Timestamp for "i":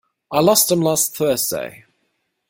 0.31-0.39